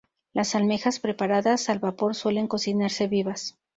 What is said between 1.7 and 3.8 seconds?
vapor suelen cocinarse vivas.